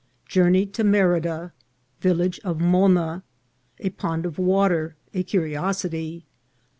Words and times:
Journey 0.27 0.65
to 0.65 0.83
Merida.— 0.83 1.53
Village 2.01 2.39
of 2.43 2.59
Moona.— 2.59 3.21
A 3.87 3.91
Pond 3.91 4.25
of 4.25 4.39
Water, 4.39 4.95
a 5.13 5.21
Curiosity. 5.21 6.25